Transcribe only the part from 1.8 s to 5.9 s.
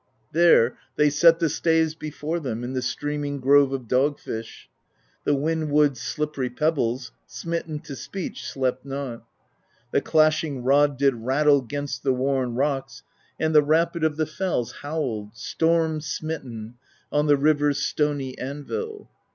before them In the streaming grove of dogfish; The wind